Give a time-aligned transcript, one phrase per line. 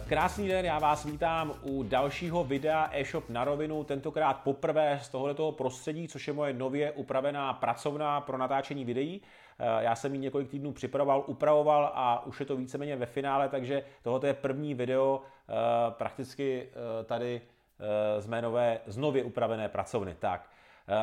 [0.00, 5.52] Krásný den, já vás vítám u dalšího videa e-shop na rovinu, tentokrát poprvé z tohoto
[5.52, 9.22] prostředí, což je moje nově upravená pracovna pro natáčení videí.
[9.58, 13.48] Eh, já jsem ji několik týdnů připravoval, upravoval a už je to víceméně ve finále,
[13.48, 15.52] takže tohoto je první video eh,
[15.90, 17.40] prakticky eh, tady
[18.18, 20.16] z mé nové, z nově upravené pracovny.
[20.18, 20.48] Tak,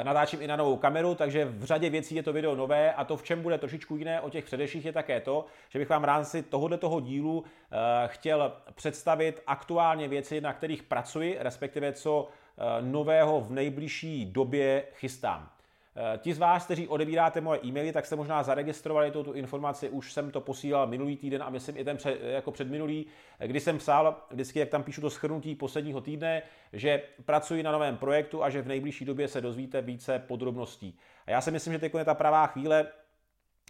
[0.04, 3.18] natáčím i na novou kameru, takže v řadě věcí je to video nové a to,
[3.18, 6.44] v čem bude trošičku jiné od těch předešlých, je také to, že bych vám rámci
[6.44, 7.78] tohoto toho dílu eh,
[8.08, 15.50] chtěl představit aktuálně věci, na kterých pracuji, respektive co eh, nového v nejbližší době chystám.
[15.96, 20.14] Eh, ti z vás, kteří odebíráte moje e-maily, tak jste možná zaregistrovali tu informaci, už
[20.14, 23.06] jsem to posílal minulý týden a myslím i ten před, jako předminulý,
[23.40, 26.42] eh, kdy jsem psal, vždycky jak tam píšu to schrnutí posledního týdne,
[26.74, 30.98] že pracuji na novém projektu a že v nejbližší době se dozvíte více podrobností.
[31.28, 32.88] A já si myslím, že teď je ta pravá chvíle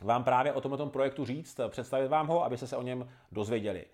[0.01, 3.85] vám právě o tomto projektu říct, představit vám ho, abyste se o něm dozvěděli.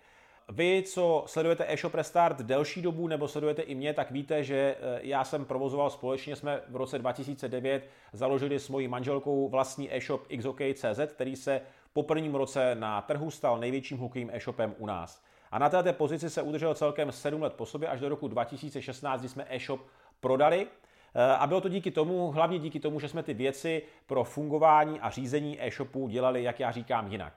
[0.52, 5.00] Vy, co sledujete eShop Restart delší dobu nebo sledujete i mě, tak víte, že eh,
[5.02, 11.00] já jsem provozoval společně, jsme v roce 2009 založili s mojí manželkou vlastní e-shop XOK.cz,
[11.06, 11.60] který se
[11.92, 15.22] po prvním roce na trhu stal největším hokejím e-shopem u nás.
[15.50, 19.20] A na této pozici se udržel celkem 7 let po sobě až do roku 2016,
[19.20, 19.80] kdy jsme e-shop
[20.20, 20.66] prodali.
[21.14, 25.00] Eh, a bylo to díky tomu, hlavně díky tomu, že jsme ty věci pro fungování
[25.00, 27.32] a řízení e-shopu dělali, jak já říkám, jinak.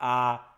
[0.00, 0.53] A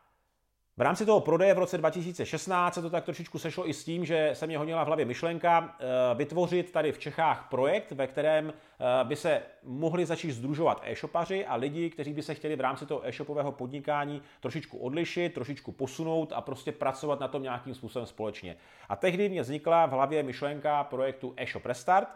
[0.78, 4.04] v rámci toho prodeje v roce 2016 se to tak trošičku sešlo i s tím,
[4.04, 8.52] že se mě honila v hlavě myšlenka eh, vytvořit tady v Čechách projekt, ve kterém
[8.52, 12.86] eh, by se mohli začít združovat e-shopaři a lidi, kteří by se chtěli v rámci
[12.86, 18.56] toho e-shopového podnikání trošičku odlišit, trošičku posunout a prostě pracovat na tom nějakým způsobem společně.
[18.88, 22.08] A tehdy mě vznikla v hlavě myšlenka projektu e-shop Restart,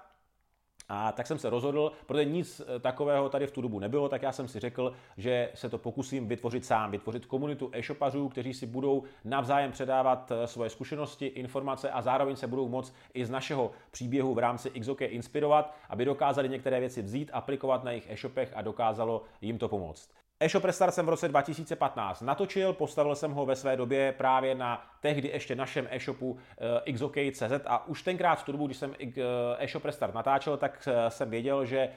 [0.93, 4.23] a tak jsem se rozhodl, protože nic eh, takového tady v tu dobu nebylo, tak
[4.23, 8.67] já jsem si řekl, že se to pokusím vytvořit sám, vytvořit komunitu e-shopařů, kteří si
[8.67, 13.71] budou navzájem předávat eh, svoje zkušenosti, informace a zároveň se budou moct i z našeho
[13.91, 18.63] příběhu v rámci XOK inspirovat, aby dokázali některé věci vzít, aplikovat na jejich e-shopech a
[18.63, 20.20] dokázalo jim to pomoct.
[20.43, 24.91] E-shop Restart jsem v roce 2015 natočil, postavil jsem ho ve své době právě na
[25.01, 26.39] tehdy ještě našem e-shopu
[26.87, 29.23] eh, xok.cz a už tenkrát v tu dobu, když jsem eh,
[29.59, 31.89] e-shop Restart natáčel, tak eh, jsem věděl, že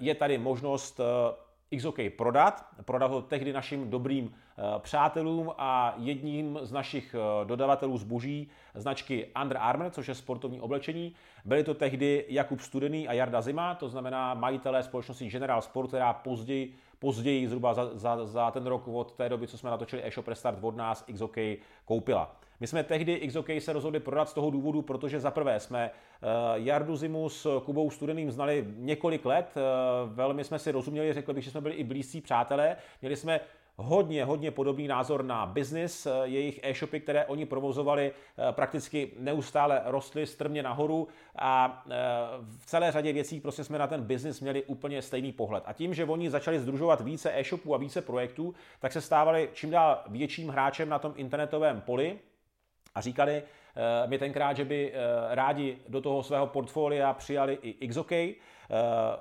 [0.00, 1.00] je tady možnost
[1.76, 2.66] XOK prodat.
[2.84, 4.34] Prodat ho tehdy našim dobrým
[4.78, 7.14] přátelům a jedním z našich
[7.44, 11.14] dodavatelů zboží značky Under Armour, což je sportovní oblečení.
[11.44, 16.12] Byli to tehdy Jakub Studený a Jarda Zima, to znamená majitelé společnosti General Sport, která
[16.12, 16.74] později
[17.04, 20.58] později, zhruba za, za, za ten rok od té doby, co jsme natočili e-shop Restart
[20.60, 21.36] od nás, XOK
[21.84, 22.36] koupila.
[22.60, 26.28] My jsme tehdy XOK se rozhodli prodat z toho důvodu, protože za prvé jsme uh,
[26.54, 31.44] Jardu Zimu s Kubou Studeným znali několik let, uh, velmi jsme si rozuměli, řekl bych,
[31.44, 33.40] že jsme byli i blízcí přátelé, měli jsme
[33.76, 36.06] hodně, hodně podobný názor na business.
[36.22, 41.94] Jejich e-shopy, které oni provozovali, eh, prakticky neustále rostly strmě nahoru a eh,
[42.58, 45.64] v celé řadě věcí prostě jsme na ten business měli úplně stejný pohled.
[45.66, 49.70] A tím, že oni začali združovat více e-shopů a více projektů, tak se stávali čím
[49.70, 52.18] dál větším hráčem na tom internetovém poli
[52.94, 57.88] a říkali uh, mi tenkrát, že by uh, rádi do toho svého portfolia přijali i
[57.88, 58.26] XOK, uh,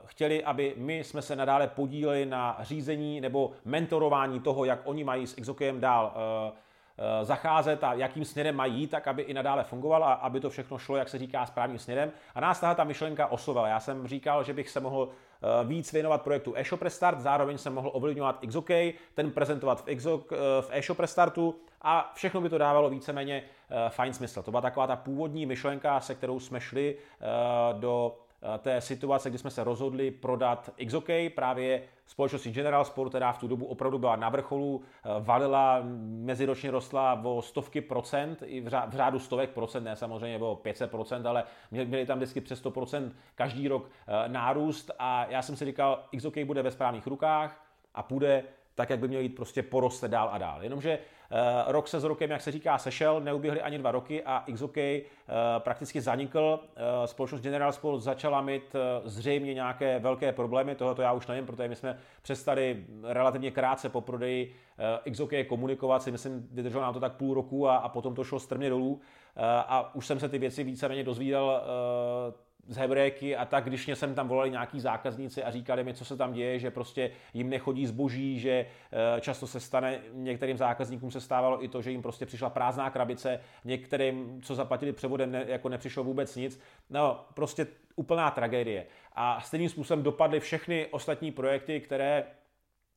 [0.05, 5.27] chtěli, aby my jsme se nadále podíleli na řízení nebo mentorování toho, jak oni mají
[5.27, 6.13] s XOKem dál
[7.23, 10.97] zacházet a jakým směrem mají tak aby i nadále fungoval a aby to všechno šlo,
[10.97, 12.11] jak se říká, správným směrem.
[12.35, 13.67] A nás tahle ta myšlenka oslovila.
[13.67, 15.09] Já jsem říkal, že bych se mohl
[15.63, 18.69] víc věnovat projektu eShop Restart, zároveň jsem mohl ovlivňovat XOK,
[19.13, 20.31] ten prezentovat v, XOK,
[20.61, 24.43] v eShop Restartu a všechno by to dávalo víceméně uh, fajn smysl.
[24.43, 26.95] To byla taková ta původní myšlenka, se kterou jsme šli
[27.73, 28.15] do
[28.57, 33.47] té situace, kdy jsme se rozhodli prodat XOK, právě společnosti General Sport, která v tu
[33.47, 34.81] dobu opravdu byla na vrcholu,
[35.19, 40.91] valila, meziročně rostla o stovky procent, i v, řádu, stovek procent, ne samozřejmě o 500
[40.91, 43.89] procent, ale měli tam vždycky přes 100 procent každý rok
[44.27, 48.43] nárůst a já jsem si říkal, XOK bude ve správných rukách a půjde
[48.75, 50.63] tak, jak by měl jít prostě poroste dál a dál.
[50.63, 50.99] Jenomže
[51.67, 54.83] rok se s rokem, jak se říká, sešel, neuběhly ani dva roky a XOK uh,
[55.59, 56.59] prakticky zanikl.
[56.59, 58.75] Uh, společnost General Sport začala mít
[59.05, 64.01] zřejmě nějaké velké problémy, tohoto já už nevím, protože my jsme přestali relativně krátce po
[64.01, 64.55] prodeji
[65.11, 68.39] XOK komunikovat, si myslím, vydrželo nám to tak půl roku a, a potom to šlo
[68.39, 69.01] strmě dolů
[69.67, 71.63] a už jsem se ty věci víceméně dozvídal
[72.67, 76.05] z Hebrejky a tak, když mě sem tam volali nějaký zákazníci a říkali mi, co
[76.05, 78.51] se tam děje, že prostě jim nechodí zboží, že
[79.17, 82.89] eh, často se stane, některým zákazníkům se stávalo i to, že jim prostě přišla prázdná
[82.89, 86.59] krabice, některým, co zaplatili převodem, ne, jako nepřišlo vůbec nic.
[86.89, 88.85] No, prostě úplná tragédie.
[89.13, 92.23] A stejným způsobem dopadly všechny ostatní projekty, které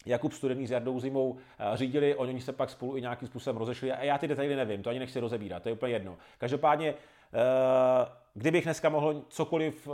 [0.07, 1.37] Jakub Studený s Jardou Zimou
[1.75, 4.91] řídili, oni se pak spolu i nějakým způsobem rozešli a já ty detaily nevím, to
[4.91, 6.17] ani nechci rozebírat, to je úplně jedno.
[6.39, 6.95] Každopádně
[8.39, 9.89] Kdybych dneska mohl cokoliv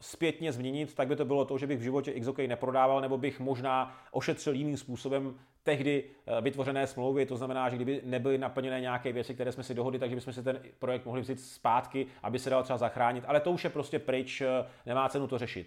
[0.00, 3.40] zpětně změnit, tak by to bylo to, že bych v životě XOK neprodával, nebo bych
[3.40, 9.12] možná ošetřil jiným způsobem tehdy eh, vytvořené smlouvy, to znamená, že kdyby nebyly naplněné nějaké
[9.12, 12.50] věci, které jsme si dohodli, takže bychom si ten projekt mohli vzít zpátky, aby se
[12.50, 14.46] dal třeba zachránit, ale to už je prostě pryč, eh,
[14.86, 15.66] nemá cenu to řešit.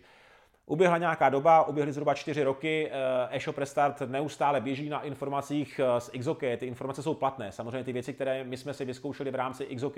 [0.69, 6.09] Uběhla nějaká doba, uběhly zhruba čtyři roky, eh, e-shop Restart neustále běží na informacích z
[6.19, 7.51] XOK, ty informace jsou platné.
[7.51, 9.95] Samozřejmě ty věci, které my jsme si vyzkoušeli v rámci XOK,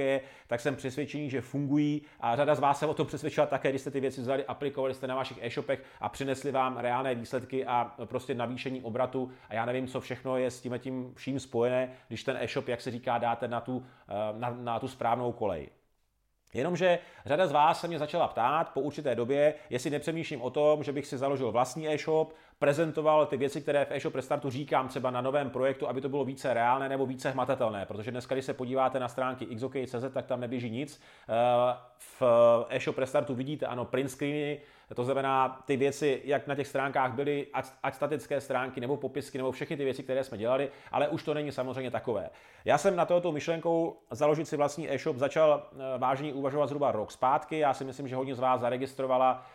[0.48, 3.82] tak jsem přesvědčený, že fungují a řada z vás se o tom přesvědčila také, když
[3.82, 7.92] jste ty věci vzali, aplikovali jste na vašich e-shopech a přinesli vám reálné výsledky a
[8.06, 12.24] prostě navýšení obratu a já nevím, co všechno je s tím tím vším spojené, když
[12.24, 15.70] ten e-shop, jak se říká, dáte na tu, eh, na, na tu správnou kolej.
[16.54, 20.84] Jenomže řada z vás se mě začala ptát po určité době, jestli nepřemýšlím o tom,
[20.84, 25.12] že bych si založil vlastní e-shop, prezentoval ty věci, které v e-shop restartu říkám třeba
[25.12, 28.54] na novém projektu, aby to bylo více reálné nebo více hmatatelné, protože dneska, když se
[28.54, 31.02] podíváte na stránky xok.cz, tak tam neběží nic.
[31.30, 31.78] Eh,
[32.20, 32.22] v
[32.70, 34.60] e-shop restartu vidíte, ano, print screeny,
[34.96, 39.38] to znamená ty věci, jak na těch stránkách byly, ať, ať statické stránky nebo popisky
[39.38, 42.30] nebo všechny ty věci, které jsme dělali, ale už to není samozřejmě takové.
[42.66, 47.12] Já jsem na tohoto myšlenkou založit si vlastní e-shop začal eh, vážně uvažovat zhruba rok
[47.12, 47.60] zpátky.
[47.60, 49.46] Já si myslím, že hodně z vás zaregistrovala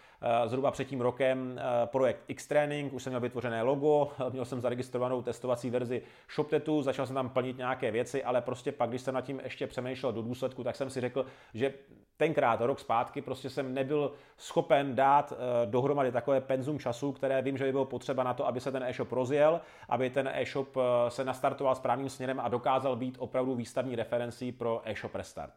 [0.46, 5.22] zhruba před tím rokem eh, projekt X-Training, už jsem měl vytvořené logo, měl jsem zaregistrovanou
[5.22, 6.02] testovací verzi
[6.34, 9.66] ShopTetu, začal jsem tam plnit nějaké věci, ale prostě pak, když jsem nad tím ještě
[9.66, 11.74] přemýšlel do důsledku, tak jsem si řekl, že
[12.16, 17.56] tenkrát, rok zpátky, prostě jsem nebyl schopen dát eh, dohromady takové penzum času, které vím,
[17.56, 20.76] že by bylo potřeba na to, aby se ten e-shop rozjel, aby ten e-shop
[21.08, 25.52] se nastartoval správným směrem a dokázal být opravdu výstavní referencí pro e-shop Restart.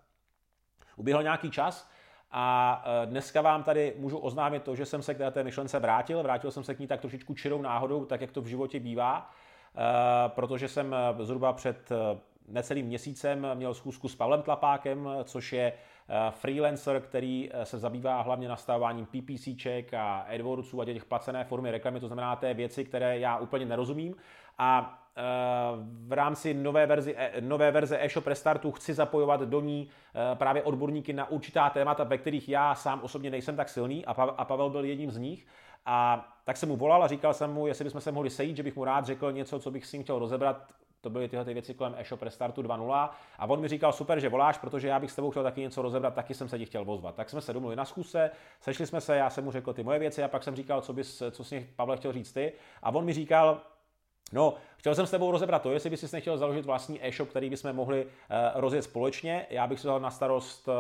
[1.00, 1.90] Uběhl nějaký čas,
[2.32, 6.24] a e, dneska vám tady můžu oznámit to, že jsem se k té myšlence vrátil.
[6.24, 9.32] Vrátil jsem se k ní tak trošičku čirou náhodou, tak jak to v životě bývá,
[9.76, 11.90] e, protože jsem e, zhruba před
[12.48, 15.74] necelým měsícem měl schůzku s Pavlem Tlapákem, což je
[16.30, 22.08] freelancer, který se zabývá hlavně nastavováním PPCček a AdWordsů a těch placené formy reklamy, to
[22.08, 24.16] znamená té věci, které já úplně nerozumím.
[24.58, 24.99] A
[26.08, 29.90] v rámci nové, verzi, e, nové verze e-shop restartu chci zapojovat do ní
[30.32, 34.46] e, právě odborníky na určitá témata, ve kterých já sám osobně nejsem tak silný a
[34.46, 35.46] Pavel byl jedním z nich.
[35.86, 38.64] A tak jsem mu volal a říkal jsem mu, jestli bychom se mohli sejít, že
[38.64, 40.68] bych mu rád řekl něco, co bych s ním chtěl rozebrat.
[41.02, 43.10] To byly tyhle ty věci kolem e-shop restartu 2.0
[43.40, 45.82] a on mi říkal, super, že voláš, protože já bych s tebou chtěl taky něco
[45.82, 47.16] rozebrat, taky jsem se ti chtěl vozvat.
[47.16, 50.00] Tak jsme se domluvili na schůzce, sešli jsme se, já jsem mu řekl ty moje
[50.00, 52.54] věci a pak jsem říkal, co bys, co s nich Pavel chtěl říct ty.
[52.84, 53.62] A on mi říkal,
[54.32, 57.50] No, chtěl jsem s tebou rozebrat to, jestli bys si nechtěl založit vlastní e-shop, který
[57.50, 58.12] bychom mohli uh,
[58.56, 59.46] rozjet společně.
[59.50, 60.74] Já bych si dal na starost uh,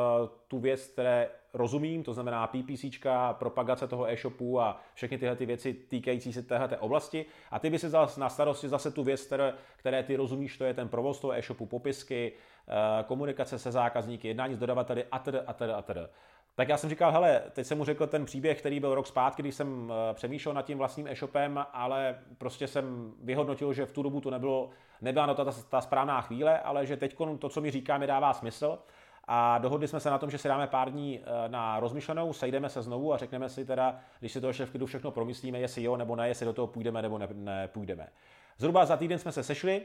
[0.48, 2.86] tu věc, které rozumím, to znamená PPC,
[3.31, 7.25] propagace toho e-shopu a všechny tyhle ty věci týkající se téhle oblasti.
[7.51, 10.63] A ty by si vzal na starosti zase tu věc, které, které ty rozumíš, to
[10.63, 12.31] je ten provoz toho e-shopu, popisky,
[12.68, 15.36] uh, komunikace se zákazníky, jednání s dodavateli atd.
[15.48, 15.62] atd.
[15.62, 16.10] atd.
[16.59, 19.41] Tak já jsem říkal, hele, teď jsem mu řekl ten příběh, který byl rok zpátky,
[19.41, 24.04] když jsem eh, přemýšlel nad tím vlastním e-shopem, ale prostě jsem vyhodnotil, že v tu
[24.04, 24.69] dobu to nebylo,
[25.01, 28.07] nebyla na to ta, ta správná chvíle, ale že teď to, co mi říká, mi
[28.07, 28.80] dává smysl.
[29.28, 32.69] A dohodli jsme se na tom, že si dáme pár dní eh, na rozmyšlenou, sejdeme
[32.69, 35.83] se znovu a řekneme si teda, když si to ještě v klidu všechno promyslíme, jestli
[35.83, 38.04] jo nebo ne, jestli do toho půjdeme nebo nepůjdeme.
[38.04, 38.09] Ne,
[38.57, 39.81] Zhruba za týden jsme se sešli,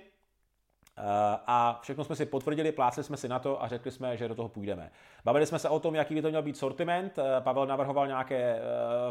[1.47, 4.35] a všechno jsme si potvrdili, plácli jsme si na to a řekli jsme, že do
[4.35, 4.91] toho půjdeme.
[5.25, 7.19] Bavili jsme se o tom, jaký by to měl být sortiment.
[7.19, 8.61] Eh, Pavel navrhoval nějaké eh,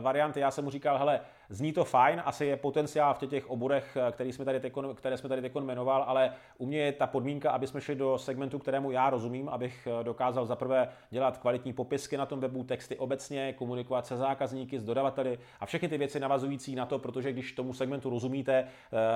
[0.02, 1.20] varianty, já jsem mu říkal, hele,
[1.53, 5.29] zní to fajn, asi je potenciál v těch oborech, který jsme tady tekon, které jsme
[5.29, 8.91] tady teď jmenoval, ale u mě je ta podmínka, aby jsme šli do segmentu, kterému
[8.91, 14.17] já rozumím, abych dokázal zaprvé dělat kvalitní popisky na tom webu, texty obecně, komunikovat se
[14.17, 18.67] zákazníky, s dodavateli a všechny ty věci navazující na to, protože když tomu segmentu rozumíte,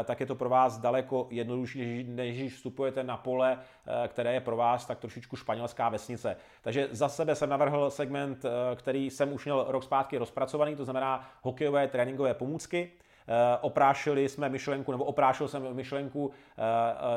[0.03, 4.58] tak je to pro vás daleko jednodušší, než vstupujete na pole, eh, které je pro
[4.58, 6.38] vás tak trošičku španělská vesnice.
[6.62, 10.84] Takže za sebe jsem navrhl segment, eh, který jsem už měl rok zpátky rozpracovaný, to
[10.84, 12.92] znamená hokejové tréninkové pomůcky.
[13.30, 16.32] Eh, oprášili jsme myšlenku, nebo oprášil jsem myšlenku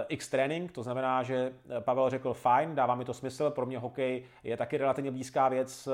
[0.09, 4.25] X trénink, to znamená, že Pavel řekl fajn, dává mi to smysl, pro mě hokej
[4.45, 5.88] je taky relativně blízká věc,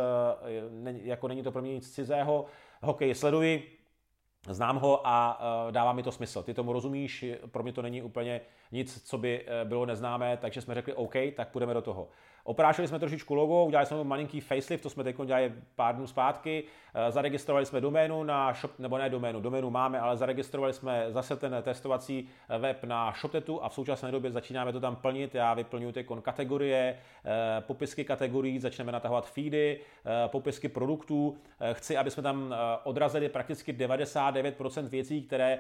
[0.85, 2.47] jako není to pro mě nic cizého.
[2.83, 3.77] Hokej sleduji,
[4.49, 6.43] Znám ho a dává mi to smysl.
[6.43, 8.41] Ty tomu rozumíš, pro mě to není úplně
[8.73, 12.09] nic, co by bylo neznámé, takže jsme řekli OK, tak půjdeme do toho.
[12.47, 16.65] Oprášili jsme trošičku logo, udělali jsme malinký facelift, to jsme teď dělali pár dnů zpátky,
[16.95, 21.37] eh, zaregistrovali jsme doménu na shop, nebo ne doménu, doménu máme, ale zaregistrovali jsme zase
[21.37, 25.35] ten testovací web na ShopTetu a v současné době začínáme to tam plnit.
[25.35, 31.37] Já vyplňuji teď kategorie, eh, popisky kategorií, začneme natahovat feedy, eh, popisky produktů.
[31.73, 35.59] Chci, aby jsme tam odrazili prakticky 99% věcí, které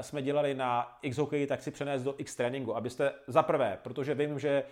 [0.00, 4.38] jsme dělali na XHockey, tak si přenést do X tréninku, abyste za prvé, protože vím,
[4.38, 4.62] že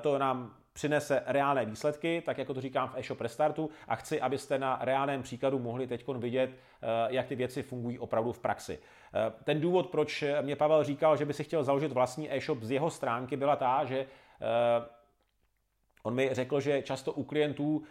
[0.00, 4.58] to nám přinese reálné výsledky, tak jako to říkám v e-shop restartu a chci, abyste
[4.58, 8.78] na reálném příkladu mohli teď vidět, eh, jak ty věci fungují opravdu v praxi.
[8.78, 12.70] Eh, ten důvod, proč mě Pavel říkal, že by si chtěl založit vlastní e-shop z
[12.70, 14.96] jeho stránky, byla ta, že eh,
[16.02, 17.82] On mi řekl, že často u klientů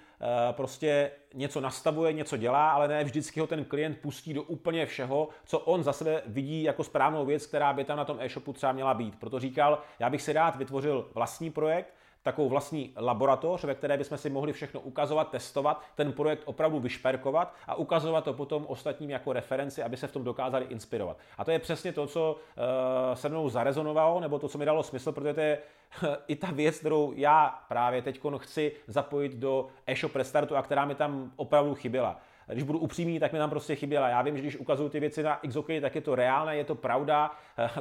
[0.52, 5.30] prostě něco nastavuje, něco dělá, ale ne vždycky ho ten klient pustí do úplně všeho,
[5.46, 8.72] co on za sebe vidí jako správnou věc, která by tam na tom e-shopu třeba
[8.72, 9.20] měla být.
[9.20, 11.94] Proto říkal, já bych si rád vytvořil vlastní projekt,
[12.26, 17.54] takovou vlastní laboratoř, ve které bychom si mohli všechno ukazovat, testovat, ten projekt opravdu vyšperkovat
[17.68, 21.18] a ukazovat to potom ostatním jako referenci, aby se v tom dokázali inspirovat.
[21.38, 24.84] A to je přesně to, co uh, se mnou zarezonovalo, nebo to, co mi dalo
[24.84, 25.58] smysl, protože to je
[26.28, 30.96] i ta věc, kterou já právě teď chci zapojit do e-shop restartu a která mi
[30.96, 32.20] tam opravdu chyběla
[32.52, 34.10] když budu upřímný, tak mi tam prostě chyběla.
[34.10, 36.76] Já vím, že když ukazuju ty věci na XOK, tak je to reálné, je to
[36.76, 37.32] pravda,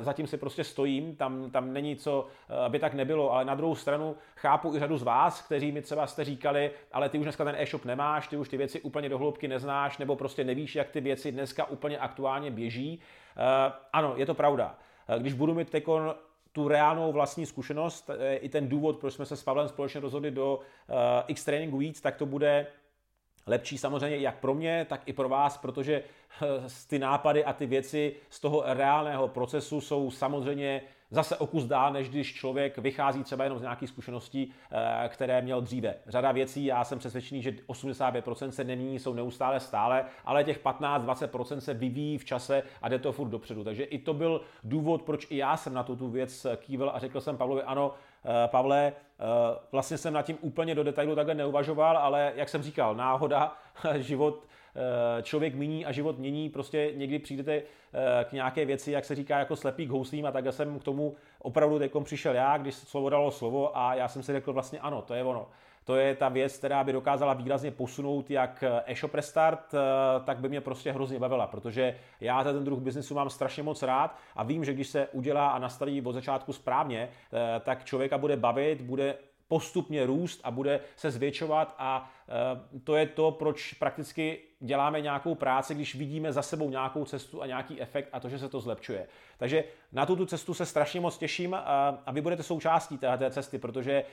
[0.01, 2.27] zatím si prostě stojím, tam, tam není co,
[2.65, 6.07] aby tak nebylo, ale na druhou stranu chápu i řadu z vás, kteří mi třeba
[6.07, 9.49] jste říkali, ale ty už dneska ten e-shop nemáš, ty už ty věci úplně dohloubky
[9.49, 13.01] neznáš, nebo prostě nevíš, jak ty věci dneska úplně aktuálně běží.
[13.37, 14.79] Eh, ano, je to pravda.
[15.09, 16.15] Eh, když budu mít tekon
[16.53, 20.31] tu reálnou vlastní zkušenost, eh, i ten důvod, proč jsme se s Pavlem společně rozhodli
[20.31, 20.61] do
[21.27, 22.67] X Training víc, tak to bude
[23.47, 26.03] lepší samozřejmě jak pro mě, tak i pro vás, protože
[26.43, 26.47] eh,
[26.89, 31.93] ty nápady a ty věci z toho reálného procesu jsou samozřejmě zase o kus dál,
[31.93, 35.95] než když člověk vychází třeba jenom z nějakých zkušeností, eh, které měl dříve.
[36.07, 41.59] Řada věcí, já jsem přesvědčený, že 85% se nemění, jsou neustále stále, ale těch 15-20%
[41.59, 43.65] se vyvíjí v čase a jde to furt dopředu.
[43.65, 46.99] Takže i to byl důvod, proč i já jsem na tu, tu věc kývel a
[46.99, 47.95] řekl jsem Pavlovi, ano,
[48.47, 49.25] Pavle, eh,
[49.73, 53.57] vlastně jsem nad tím úplně do detailu takhle neuvažoval, ale jak jsem říkal, náhoda,
[53.97, 54.43] život
[55.19, 57.63] eh, člověk mění a život mění, prostě někdy přijdete
[58.25, 61.17] k nějaké věci, jak se říká, jako slepý k houslím a takhle jsem k tomu
[61.39, 65.03] opravdu teď přišel já, když slovo dalo slovo a já jsem si řekl vlastně ano,
[65.03, 65.49] to je ono
[65.85, 69.79] to je ta věc, která by dokázala výrazně posunout jak e-shop restart, eh,
[70.25, 74.19] tak by mě prostě hrozně bavila, protože já ten druh biznesu mám strašně moc rád
[74.37, 78.37] a vím, že když se udělá a nastaví od začátku správně, eh, tak člověka bude
[78.37, 79.15] bavit, bude
[79.49, 82.11] postupně růst a bude se zvětšovat a
[82.75, 87.43] e, to je to, proč prakticky děláme nějakou práci, když vidíme za sebou nějakou cestu
[87.43, 89.07] a nějaký efekt a to, že se to zlepšuje.
[89.39, 91.55] Takže na tuto cestu se strašně moc těším
[92.07, 94.05] a vy budete součástí té cesty, protože e,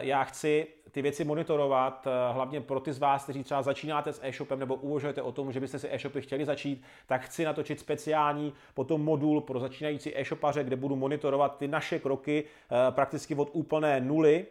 [0.00, 4.20] já chci ty věci monitorovat, e, hlavně pro ty z vás, kteří třeba začínáte s
[4.22, 8.52] e-shopem nebo uvažujete o tom, že byste si e-shopy chtěli začít, tak chci natočit speciální
[8.74, 12.44] potom modul pro začínající e-shopaře, kde budu monitorovat ty naše kroky
[12.90, 14.46] prakticky od úplné nuly,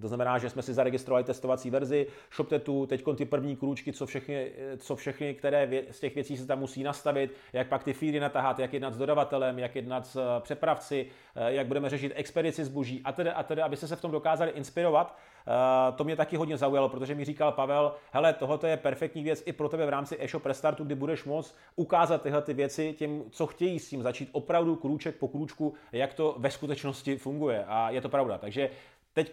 [0.00, 4.52] to znamená, že jsme si zaregistrovali testovací verzi ShopTetu, teď ty první krůčky, co všechny,
[4.76, 8.20] co všechny které vě, z těch věcí se tam musí nastavit, jak pak ty feedy
[8.20, 12.64] natahat, jak jednat s dodavatelem, jak jednat s eh, přepravci, eh, jak budeme řešit expedici
[12.64, 15.18] zboží a tedy, a tedy, abyste se v tom dokázali inspirovat.
[15.46, 19.42] Eh, to mě taky hodně zaujalo, protože mi říkal Pavel, hele, tohle je perfektní věc
[19.46, 23.22] i pro tebe v rámci e-shop restartu, kdy budeš moct ukázat tyhle ty věci těm,
[23.30, 27.64] co chtějí s tím začít opravdu krůček po krůčku, jak to ve skutečnosti funguje.
[27.68, 28.38] A je to pravda.
[28.38, 28.70] Takže
[29.14, 29.32] Teď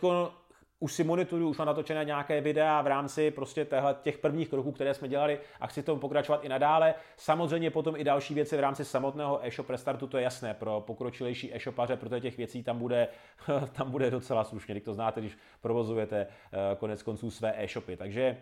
[0.82, 4.72] už si monitoruju, už mám natočené nějaké videa v rámci prostě téhle, těch prvních kroků,
[4.72, 6.94] které jsme dělali a chci tomu pokračovat i nadále.
[7.18, 11.56] Samozřejmě potom i další věci v rámci samotného e-shop restartu, to je jasné pro pokročilejší
[11.56, 13.08] e-shopaře, protože těch věcí tam bude,
[13.72, 17.98] tam bude docela slušně, když to znáte, když provozujete eh, konec konců své e-shopy.
[17.98, 18.38] Takže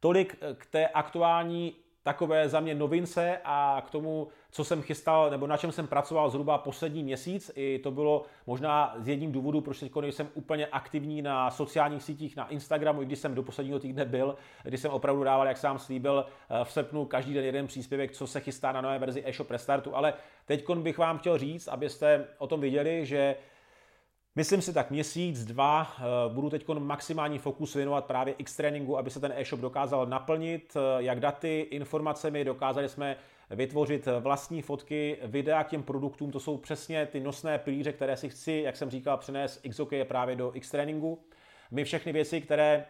[0.00, 5.46] tolik k té aktuální takové za mě novince a k tomu, co jsem chystal, nebo
[5.46, 7.50] na čem jsem pracoval zhruba poslední měsíc.
[7.54, 12.36] I to bylo možná z jedním důvodů, proč teď jsem úplně aktivní na sociálních sítích,
[12.36, 15.78] na Instagramu, i když jsem do posledního týdne byl, kdy jsem opravdu dával, jak sám
[15.78, 19.50] slíbil, eh, v srpnu každý den jeden příspěvek, co se chystá na nové verzi e-shop
[19.50, 19.96] Restartu.
[19.96, 23.36] Ale teď bych vám chtěl říct, abyste o tom viděli, že
[24.38, 26.02] Myslím si tak měsíc, dva, eh,
[26.34, 31.02] budu teď maximální fokus věnovat právě X tréninku, aby se ten e-shop dokázal naplnit, eh,
[31.02, 33.16] jak daty, informacemi, dokázali jsme
[33.50, 38.28] vytvořit vlastní fotky, videa k těm produktům, to jsou přesně ty nosné pilíře, které si
[38.28, 41.18] chci, jak jsem říkal, přenést XOK právě do X tréninku.
[41.70, 42.86] My všechny věci, které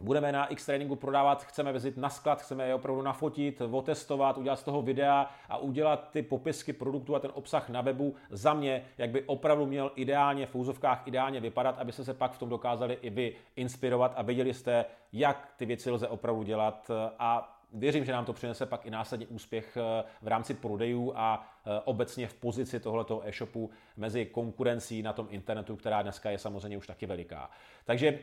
[0.00, 4.56] Budeme na X tréninku prodávat, chceme vezit na sklad, chceme je opravdu nafotit, otestovat, udělat
[4.56, 8.84] z toho videa a udělat ty popisky produktů a ten obsah na webu za mě,
[8.98, 12.98] jak by opravdu měl ideálně v úzovkách ideálně vypadat, abyste se pak v tom dokázali
[13.02, 18.12] i vy inspirovat a věděli jste, jak ty věci lze opravdu dělat a věřím, že
[18.12, 22.34] nám to přinese pak i následně úspěch eh, v rámci prodejů a eh, obecně v
[22.34, 27.50] pozici tohoto e-shopu mezi konkurencí na tom internetu, která dneska je samozřejmě už taky veliká.
[27.84, 28.18] Takže uh,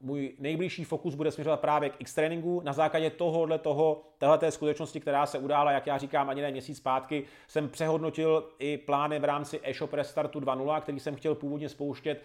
[0.00, 2.60] můj nejbližší fokus bude směřovat právě k X-tréninku.
[2.64, 6.76] Na základě tohohle toho, téhleté skutečnosti, která se udála, jak já říkám, ani ne měsíc
[6.76, 12.22] zpátky, jsem přehodnotil i plány v rámci e-shop Restartu 2.0, který jsem chtěl původně spouštět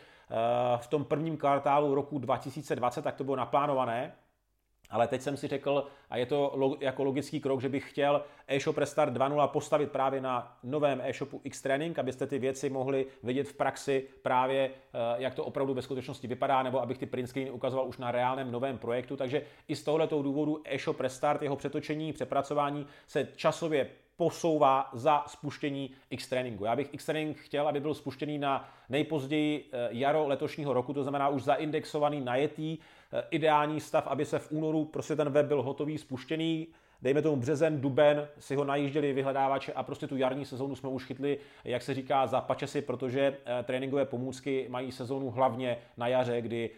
[0.77, 4.13] v tom prvním kvartálu roku 2020, tak to bylo naplánované.
[4.89, 8.77] Ale teď jsem si řekl, a je to jako logický krok, že bych chtěl e-shop
[8.77, 14.08] Restart 2.0 postavit právě na novém e-shopu X-Training, abyste ty věci mohli vidět v praxi
[14.22, 14.72] právě, eh,
[15.17, 18.51] jak to opravdu ve skutečnosti vypadá, nebo abych ty print screeny ukazoval už na reálném
[18.51, 19.17] novém projektu.
[19.17, 25.91] Takže i z tohoto důvodu e-shop Restart, jeho přetočení, přepracování se časově posouvá za spuštění
[26.09, 26.65] X-Trainingu.
[26.65, 31.29] Já bych X-Training chtěl, aby byl spuštěný na nejpozději eh, jaro letošního roku, to znamená
[31.29, 32.77] už zaindexovaný, najetý,
[33.13, 36.67] eh, ideální stav, aby se v únoru prostě ten web byl hotový, spuštěný,
[37.01, 41.05] dejme tomu březen, duben, si ho najížděli vyhledávače a prostě tu jarní sezónu jsme už
[41.05, 46.41] chytli, jak se říká, za pačesy, protože eh, tréninkové pomůcky mají sezónu hlavně na jaře,
[46.41, 46.69] kdy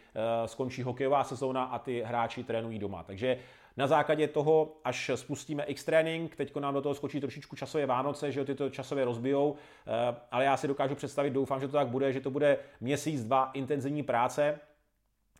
[0.46, 3.04] skončí hokejová sezóna a ty hráči trénují doma.
[3.04, 3.38] Takže
[3.78, 8.46] na základě toho, až spustíme X-Training, teď nám do toho skočí trošičku časové Vánoce, že
[8.46, 12.14] ty to časově rozbijou, eh, ale já si dokážu představit, doufám, že to tak bude,
[12.14, 14.60] že to bude měsíc, dva intenzivní práce,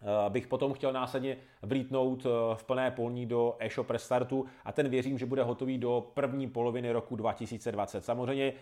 [0.02, 4.90] eh, bych potom chtěl následně vlítnout eh, v plné polní do e-shop restartu a ten
[4.90, 8.06] věřím, že bude hotový do první poloviny roku 2020.
[8.06, 8.54] Samozřejmě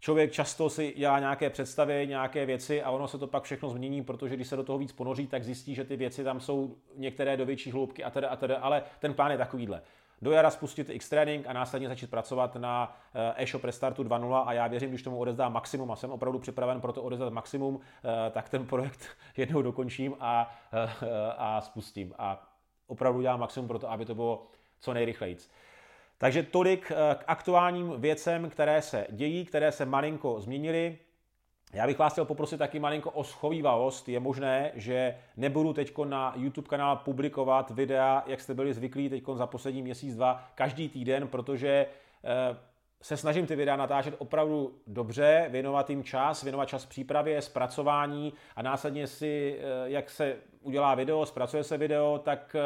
[0.00, 4.04] člověk často si dělá nějaké představy, nějaké věci a ono se to pak všechno změní,
[4.04, 7.36] protože když se do toho víc ponoří, tak zjistí, že ty věci tam jsou některé
[7.36, 9.82] do větší hloubky a tedy a tedy, ale ten plán je takovýhle.
[10.22, 14.66] Do jara spustit X-Training a následně začít pracovat na eh, e-shop Restartu 2.0 a já
[14.66, 18.48] věřím, když tomu odezdám maximum a jsem opravdu připraven pro to odezdat maximum, eh, tak
[18.48, 20.88] ten projekt jednou dokončím a, eh,
[21.36, 22.14] a spustím.
[22.18, 22.50] A
[22.86, 24.46] opravdu dělám maximum pro to, aby to bylo
[24.80, 25.36] co nejrychleji.
[26.20, 30.98] Takže tolik eh, k aktuálním věcem, které se dějí, které se malinko změnily.
[31.72, 34.08] Já bych vás chtěl poprosit taky malinko o schovývavost.
[34.08, 39.24] Je možné, že nebudu teď na YouTube kanál publikovat videa, jak jste byli zvyklí teď
[39.34, 41.86] za poslední měsíc, dva, každý týden, protože
[42.24, 42.56] eh,
[43.02, 48.62] se snažím ty videa natáčet opravdu dobře, věnovat jim čas, věnovat čas přípravě, zpracování a
[48.62, 52.56] následně si, eh, jak se udělá video, zpracuje se video, tak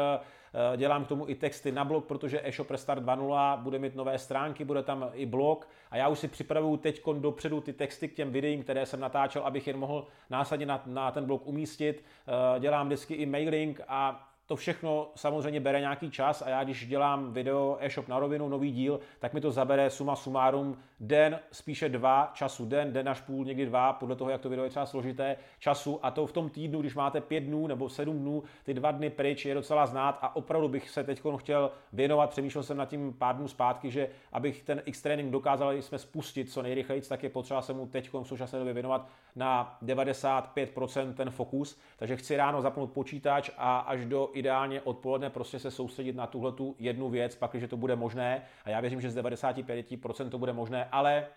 [0.77, 4.65] dělám k tomu i texty na blog, protože eShop Restart 2.0 bude mít nové stránky,
[4.65, 8.31] bude tam i blog a já už si připravuju teď dopředu ty texty k těm
[8.31, 12.03] videím, které jsem natáčel, abych je mohl následně na, na ten blog umístit.
[12.27, 16.87] Eh, dělám vždycky i mailing a to všechno samozřejmě bere nějaký čas a já když
[16.87, 21.89] dělám video e-shop na rovinu, nový díl, tak mi to zabere suma sumárum den, spíše
[21.89, 24.85] dva času, den, den až půl, někdy dva, podle toho, jak to video je třeba
[24.85, 25.99] složité času.
[26.03, 29.09] A to v tom týdnu, když máte pět dnů nebo sedm dnů, ty dva dny
[29.09, 33.13] pryč je docela znát a opravdu bych se teď chtěl věnovat, přemýšlel jsem nad tím
[33.13, 37.61] pár dnů zpátky, že abych ten X-Training dokázal jsme spustit co nejrychleji, tak je potřeba
[37.61, 42.91] se mu teď v současné době věnovat na 95% ten fokus, takže chci ráno zapnout
[42.91, 47.67] počítač a až do ideálně odpoledne prostě se soustředit na tuhle jednu věc, pak, že
[47.67, 51.27] to bude možné a já věřím, že z 95% to bude možné, ale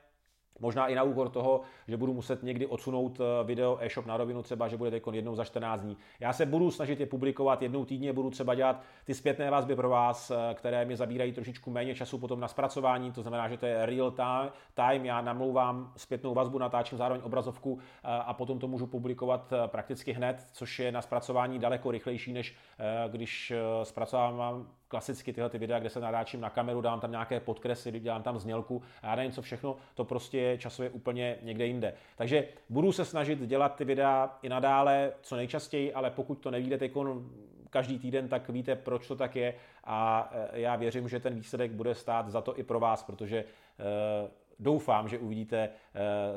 [0.60, 4.42] Možná i na úkor toho, že budu muset někdy odsunout eh, video e-shop na rovinu,
[4.42, 5.96] třeba, že bude teď jednou za 14 dní.
[6.20, 9.88] Já se budu snažit je publikovat jednou týdně, budu třeba dělat ty zpětné vazby pro
[9.88, 13.66] vás, eh, které mi zabírají trošičku méně času potom na zpracování, to znamená, že to
[13.66, 14.14] je real
[14.74, 20.12] time, já namlouvám zpětnou vazbu, natáčím zároveň obrazovku eh, a potom to můžu publikovat prakticky
[20.12, 22.56] hned, což je na zpracování daleko rychlejší, než
[23.08, 28.00] když zpracovávám klasicky tyhle ty videa, kde se nadáčím na kameru, dám tam nějaké podkresy,
[28.00, 31.94] dělám tam znělku a já nevím co všechno, to prostě je časově úplně někde jinde.
[32.16, 36.78] Takže budu se snažit dělat ty videa i nadále co nejčastěji, ale pokud to nevíde
[36.78, 36.92] teď
[37.70, 41.70] každý týden, tak víte, proč to tak je a e, já věřím, že ten výsledek
[41.70, 43.44] bude stát za to i pro vás, protože e,
[44.58, 45.70] doufám, že uvidíte e,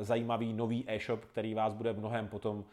[0.03, 2.65] zajímavý nový e-shop, který vás bude mnohem potom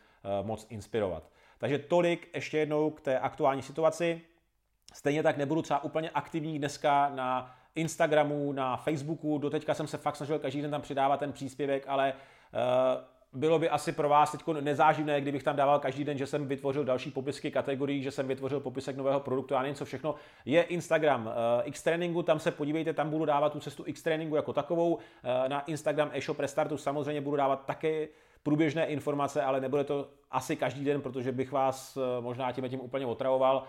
[0.42, 1.30] moc inspirovat.
[1.58, 4.20] Takže tolik ještě jednou k té aktuální situaci.
[4.94, 9.38] Stejně tak nebudu třeba úplně aktivní dneska na Instagramu, na Facebooku.
[9.38, 13.68] Doteďka jsem se fakt snažil každý den tam přidávat ten příspěvek, ale uh, bylo by
[13.68, 17.50] asi pro vás teď nezáživné, kdybych tam dával každý den, že jsem vytvořil další popisky
[17.50, 20.14] kategorií, že jsem vytvořil popisek nového produktu a něco všechno.
[20.44, 21.32] Je Instagram uh,
[21.64, 24.94] X Trainingu, tam se podívejte, tam budu dávat tu cestu X Trainingu jako takovou.
[24.94, 25.00] Uh,
[25.48, 28.08] na Instagram e-shop Restartu samozřejmě budu dávat také
[28.42, 33.06] průběžné informace, ale nebude to asi každý den, protože bych vás možná tím tím úplně
[33.06, 33.64] otravoval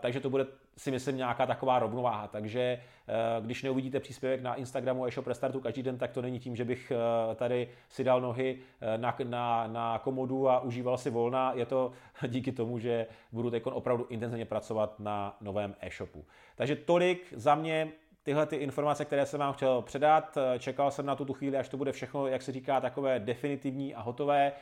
[0.00, 2.28] takže to bude si myslím nějaká taková rovnováha.
[2.28, 6.56] Takže eh, když neuvidíte příspěvek na Instagramu e-shop Restartu každý den, tak to není tím,
[6.56, 11.10] že bych eh, tady si dal nohy eh, na, na, na komodu a užíval si
[11.10, 11.52] volna.
[11.54, 11.92] Je to
[12.28, 16.24] díky tomu, že budu teď opravdu intenzivně pracovat na novém e-shopu.
[16.56, 17.88] Takže tolik za mě
[18.22, 20.38] tyhle ty informace, které jsem vám chtěl předat.
[20.58, 24.00] Čekal jsem na tu chvíli, až to bude všechno, jak se říká, takové definitivní a
[24.00, 24.52] hotové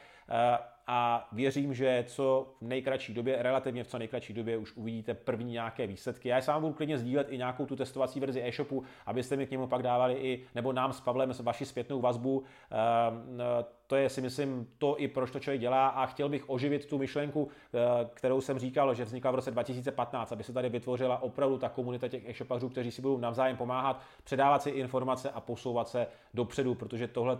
[0.86, 5.52] a věřím, že co v nejkratší době, relativně v co nejkratší době už uvidíte první
[5.52, 6.28] nějaké výsledky.
[6.28, 9.66] Já sám budu klidně sdílet i nějakou tu testovací verzi e-shopu, abyste mi k němu
[9.66, 12.42] pak dávali i, nebo nám s Pavlem vaši zpětnou vazbu.
[12.70, 13.42] Ehm,
[13.86, 16.98] to je si myslím to i proč to člověk dělá a chtěl bych oživit tu
[16.98, 17.78] myšlenku, eh,
[18.14, 22.08] kterou jsem říkal, že vznikla v roce 2015, aby se tady vytvořila opravdu ta komunita
[22.08, 27.08] těch e-shopařů, kteří si budou navzájem pomáhat, předávat si informace a posouvat se dopředu, protože
[27.08, 27.36] tohle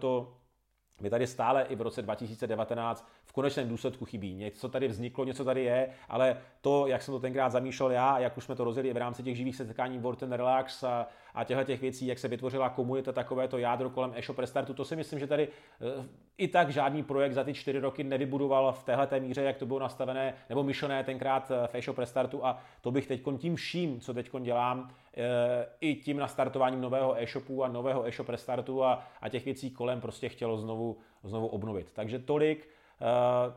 [1.01, 4.35] mi tady stále i v roce 2019 v konečném důsledku chybí.
[4.35, 8.37] Něco tady vzniklo, něco tady je, ale to, jak jsem to tenkrát zamýšlel já, jak
[8.37, 11.65] už jsme to rozjeli v rámci těch živých setkání World and Relax a, a těchto
[11.65, 15.19] těch věcí, jak se vytvořila komunita, takové to jádro kolem e-shop restartu, to si myslím,
[15.19, 16.05] že tady eh,
[16.39, 19.79] i tak žádný projekt za ty čtyři roky nevybudoval v téhle míře, jak to bylo
[19.79, 24.15] nastavené nebo myšlené tenkrát eh, v e-shop restartu a to bych teď tím vším, co
[24.15, 29.45] teď dělám, eh, i tím nastartováním nového e-shopu a nového e-shop restartu a, a těch
[29.45, 30.82] věcí kolem prostě chtělo znovu,
[31.25, 31.93] znovu obnovit.
[31.93, 32.69] Takže tolik.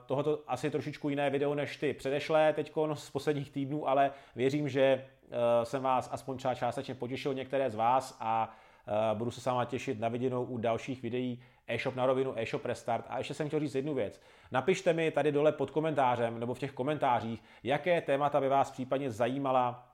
[0.06, 5.06] Tohoto asi trošičku jiné video než ty předešlé teď z posledních týdnů, ale věřím, že
[5.32, 8.56] Eh, jsem vás aspoň třeba částečně potěšil některé z vás a
[8.88, 12.66] eh, budu se s váma těšit na viděnou u dalších videí e-shop na rovinu, e-shop
[12.66, 13.06] restart.
[13.10, 14.22] A ještě jsem chtěl říct jednu věc.
[14.52, 19.12] Napište mi tady dole pod komentářem nebo v těch komentářích, jaké témata by vás případně
[19.12, 19.85] zajímala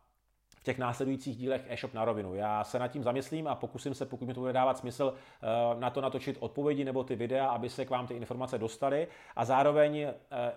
[0.62, 2.36] v těch následujících dílech e-shop na rovinu.
[2.36, 5.80] Já se nad tím zamyslím a pokusím se, pokud mi to bude dávat smysl, eh,
[5.80, 9.46] na to natočit odpovědi nebo ty videa, aby se k vám ty informace dostaly a
[9.46, 10.08] zároveň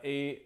[0.03, 0.41] i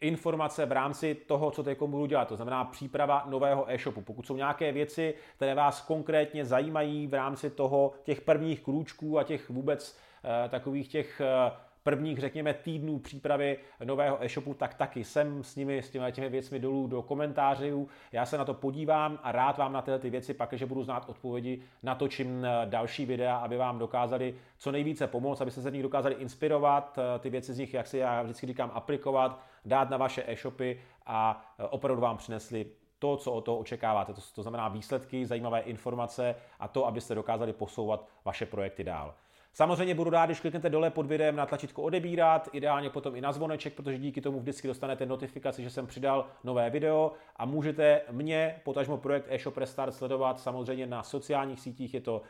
[0.00, 4.00] informace v rámci toho, co teď budu dělat, to znamená příprava nového e-shopu.
[4.00, 9.24] Pokud jsou nějaké věci, které vás konkrétně zajímají v rámci toho těch prvních krůčků a
[9.24, 11.50] těch vůbec eh, takových těch eh,
[11.86, 16.58] prvních, řekněme, týdnů přípravy nového e-shopu, tak taky jsem s nimi, s těmi, těmi věcmi
[16.58, 17.88] dolů do komentářů.
[18.12, 20.82] Já se na to podívám a rád vám na tyhle ty věci, pak, že budu
[20.82, 25.72] znát odpovědi, natočím eh, další videa, aby vám dokázali co nejvíce pomoct, abyste se z
[25.72, 29.90] nich dokázali inspirovat, eh, ty věci z nich, jak si já vždycky říkám, aplikovat, dát
[29.90, 32.66] na vaše e-shopy a eh, opravdu vám přinesli
[32.98, 34.12] to, co od toho očekáváte.
[34.12, 39.14] To, to znamená výsledky, zajímavé informace a to, abyste dokázali posouvat vaše projekty dál.
[39.56, 43.32] Samozřejmě budu rád, když kliknete dole pod videem na tlačítko odebírat, ideálně potom i na
[43.32, 47.12] zvoneček, protože díky tomu vždycky dostanete notifikaci, že jsem přidal nové video.
[47.36, 52.22] A můžete mě, potažmo projekt eShop Restart sledovat samozřejmě na sociálních sítích, je to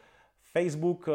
[0.52, 1.12] Facebook, eh,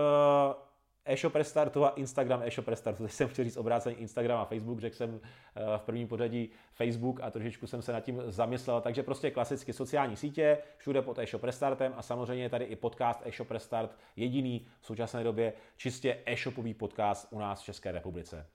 [1.06, 3.04] e-shop restartu a Instagram e-shop restartu.
[3.04, 5.20] Teď jsem chtěl říct obráceně Instagram a Facebook, řekl jsem
[5.56, 8.82] eh, v prvním pořadí Facebook a trošičku jsem se nad tím zamyslel.
[8.82, 13.52] Takže prostě klasicky sociální sítě, všude pod e-shop restartem a samozřejmě tady i podcast e-shop
[13.52, 18.48] restart, jediný v současné době čistě e-shopový podcast u nás v České republice.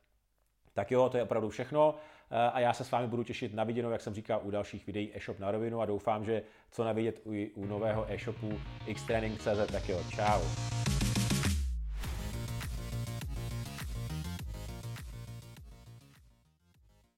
[0.74, 1.94] Tak jo, to je opravdu všechno
[2.30, 4.87] eh, a já se s vámi budu těšit na viděnou, jak jsem říkal, u dalších
[4.87, 8.61] videí e-shop na rovinu a doufám, že co navidět u, u nového e-shopu
[8.94, 10.40] xtraining.cz, tak jo, čau.